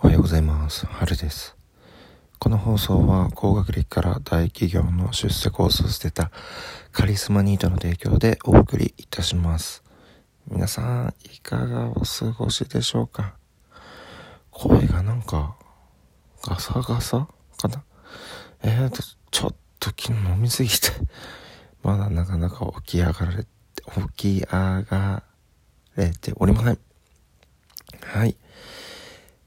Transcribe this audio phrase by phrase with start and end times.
[0.00, 0.86] おはようございます。
[0.86, 1.56] 春です。
[2.38, 6.30] この放送は高学歴から大企業の出世コースを捨てた
[6.92, 9.82] カリスマニートの提供でお送りいたします。
[10.46, 13.34] 皆さん、いかがお過ごしでしょうか？
[14.52, 15.56] 声がなんか、
[16.44, 17.26] ガサガサ
[17.56, 17.82] かな？
[18.62, 19.02] えーと、
[19.32, 20.92] ちょっと昨日飲みすぎて、
[21.82, 23.44] まだなかなか起き上がれ、
[24.14, 25.24] 起き上が
[25.96, 26.78] れておりません。
[28.04, 28.36] はい。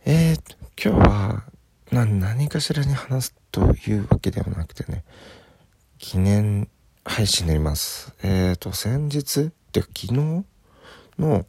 [0.04, 1.44] えー、今日は
[1.92, 5.04] な何かしらに話すというわけではなくてね
[6.00, 6.68] 記念
[7.04, 8.14] 配信になります。
[8.24, 10.46] えーと先日って昨日
[11.20, 11.46] の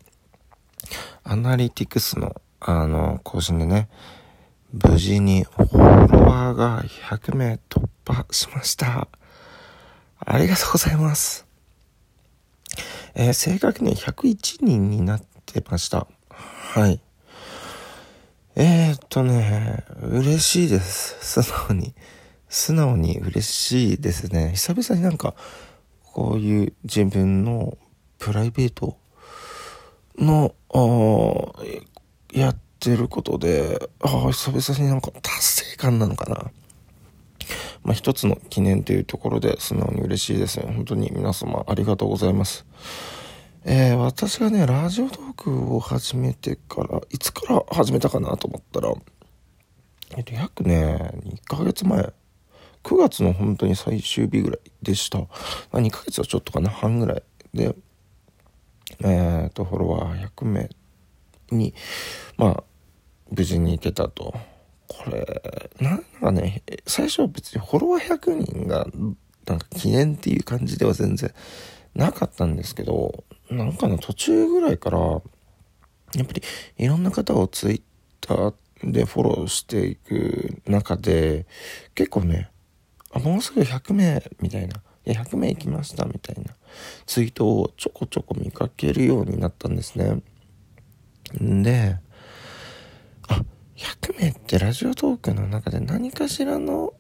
[1.25, 3.89] アナリティクスのあの更新でね
[4.73, 9.09] 無事にフォロワーが100名突破しました。
[10.25, 11.47] ありがとうございます。
[13.15, 16.07] えー、正確に101人になってました。
[16.31, 17.01] はい。
[18.55, 21.17] えー、っとね、嬉しいです。
[21.43, 21.95] 素直に。
[22.51, 24.53] 素直に嬉しいですね。
[24.55, 25.35] 久々になんか、
[26.03, 27.79] こういう自分の
[28.19, 28.99] プライベート
[30.19, 30.55] の、
[32.31, 36.51] やってることで、ああ、久々になんか達成感なのかな。
[37.85, 40.71] まあ、一つの記念というところで素直に嬉しいですね。
[40.71, 42.67] 本当に皆様ありがとうございます。
[43.65, 48.93] えー、私がね、ラジオトークを始めてから、いつから始めたかなと思ったら、
[50.17, 52.13] えっと、約ね、2ヶ月前、
[52.83, 55.19] 9月の本当に最終日ぐらいでした。
[55.19, 55.27] ま
[55.75, 57.23] あ、2ヶ月はちょっとかな、半ぐらい
[57.55, 57.77] で、
[59.01, 60.69] えー、と、フォロワー100名
[61.53, 61.73] に、
[62.37, 62.65] まあ、
[63.31, 64.35] 無事に行けたと。
[64.89, 65.25] これ、
[65.81, 68.89] なんかね、最初は別にフォロワー100人が、
[69.47, 71.33] なんか記念っていう感じでは全然
[71.95, 76.43] なかったんですけど、なんかの途中ぐらいから、やっぱり
[76.79, 77.83] いろんな方をツイッ
[78.21, 81.47] ターでフォローしていく中で、
[81.95, 82.51] 結構ね、
[83.13, 86.55] あ、もうすぐ100名みたいな、100名行きましたみたいな
[87.07, 90.23] ツイートをちょこちょこ見かけるようになったんですね。
[91.43, 91.99] んで、
[93.29, 93.43] あ、
[93.77, 96.95] 100名ってラジオトークの中で何かしらの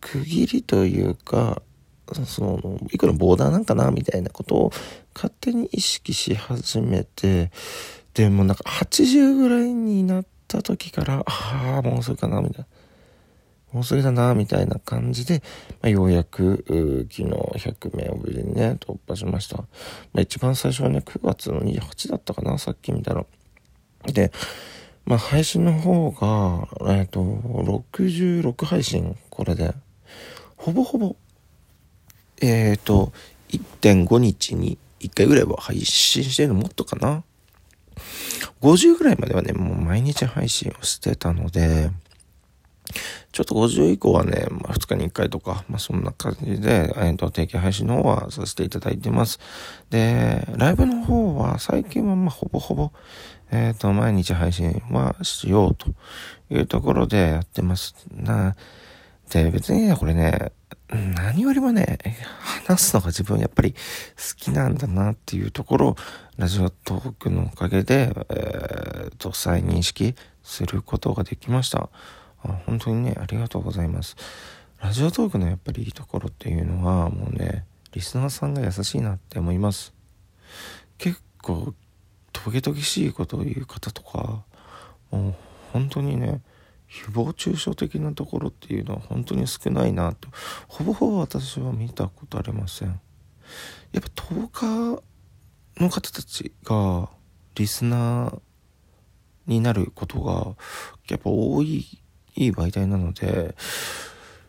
[0.00, 1.62] 区切りというか、
[2.14, 4.72] その、いくらボーダーなんかなみたいなことを
[5.14, 7.50] 勝手に意識し始めて、
[8.14, 12.66] でもなんか80ぐらいになった時から、ああ、もうすぐかなみたいな。
[13.72, 15.42] もうすぐだなみたいな感じで、
[15.82, 16.64] まあ、ようやく、
[17.10, 19.58] 昨日100名を無事にね、突破しました。
[19.58, 19.66] ま
[20.16, 23.26] あ、一番最初はね、9月の28だったかなさっき見たら。
[24.06, 24.32] で、
[25.04, 29.74] まあ、配信の方が、えっ、ー、と、66配信、これで、
[30.56, 31.16] ほぼほぼ、
[32.40, 33.12] えっ、ー、と、
[33.50, 37.24] 1.5日に1回ぐらいは配信してるのもっとかな。
[38.60, 41.90] 50ぐらいまではね、もう毎日配信をしてたので、
[43.32, 49.38] ちょっと50以降はね、まあ、2日に1回とか、まあ、そんな感じで、えっ、ー、と、定期配信の方はさせていただいてます。
[49.90, 52.90] で、ライブの方は最近はまあ、ほぼほぼ、
[53.50, 55.88] えっ、ー、と、毎日配信はしようと
[56.50, 57.94] いうところでやってます。
[58.10, 58.56] な、
[59.30, 60.52] で、別にね、これね、
[60.90, 61.98] 何よりもね、
[62.66, 63.78] 話すのが自分やっぱり好
[64.36, 65.96] きなんだなっていうところを、
[66.38, 71.90] ラジオトークのおかげで、えー、と、再認識することができました。
[72.38, 74.16] 本当にね、ありがとうございます。
[74.80, 79.92] ラジオトークのやっぱりいいところっていうのは、もうね、リスナーさんが優しいなって思います。
[80.96, 81.74] 結構、
[82.32, 84.44] トゲトゲしいことを言う方とか、
[85.10, 85.34] もう
[85.72, 86.40] 本当にね、
[86.90, 90.28] 誹謗中傷的なところっていうのは本当に少ないなと。
[90.66, 93.00] ほぼほぼ私は見たことありません。
[93.92, 95.02] やっぱ10日
[95.82, 97.08] の方たちが
[97.54, 98.40] リスナー
[99.46, 100.56] になることが
[101.08, 101.86] やっぱ多い
[102.34, 103.54] いい媒体なので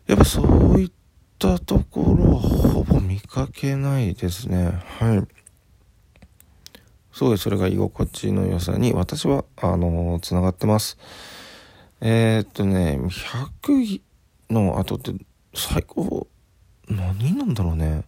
[0.07, 0.91] やっぱそういっ
[1.37, 4.81] たところはほぼ見かけないですね。
[4.99, 5.27] はい。
[7.11, 10.97] すごいそれが居心地の良さに私はあのつながってます。
[12.01, 14.01] えー、っとね、100
[14.49, 15.13] の後って
[15.53, 16.27] 最高
[16.89, 18.03] 何なんだろうね。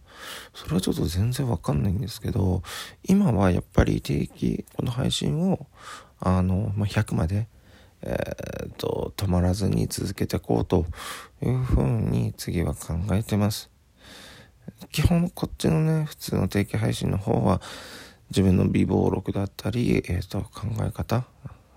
[0.54, 2.62] それはちょっと全然わかんないんですけど、
[3.04, 5.66] 今はやっぱり定期、この配信を、
[6.18, 7.48] あの、まあ、100まで、
[8.02, 10.86] えー、っと、止まらずに続けていこうと
[11.42, 13.70] いうふうに次は考えてます。
[14.90, 17.60] 基本こっちのね、普通の定期配信の方は、
[18.30, 21.24] 自分の美貌録だったり、えー、っと、考え方、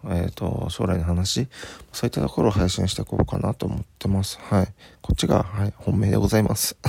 [0.09, 1.47] えっ、ー、と、将来の話、
[1.91, 4.39] そういったところを配信していこうかなと思ってます。
[4.41, 4.73] はい。
[5.01, 6.77] こっちが、はい、本命でございます。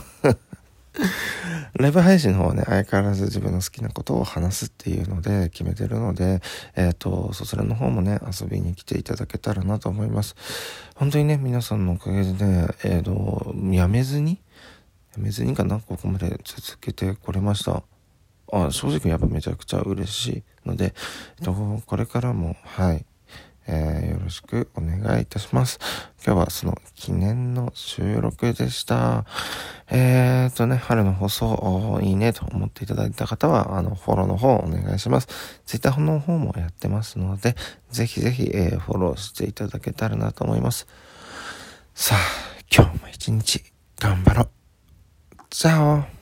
[1.74, 6.40] ライブ配信の方はね、相変わらず自分の好きなことを話すっていうので決めてるので、
[6.74, 10.34] えっ、ー、と、そちらの方もね、遊びに来ていただけたらなと思います。
[10.94, 14.40] 本当にね、皆さんのおかげでね、えっ、ー、と、やめずに、
[15.16, 17.82] やめずにかな、ここまで続けてこれました。
[18.52, 20.26] あ正直やっぱめちゃくちゃ嬉し
[20.64, 20.94] いので、
[21.38, 21.54] えっと、
[21.86, 23.04] これからも、はい、
[23.68, 25.78] えー、よろしくお願いいたします。
[26.24, 29.24] 今日はその記念の収録でした。
[29.88, 35.28] えーとね、春の放送いいねと思っていただいた方は、あの、フォローの方お願いします。
[35.64, 37.56] ツイッターの方もやってますので、
[37.90, 40.86] ぜひぜひ、えー、フォローしていただけたらなと思います。
[41.94, 42.18] さあ、
[42.72, 43.64] 今日も一日
[43.98, 44.48] 頑張ろう。
[45.50, 46.15] じゃあ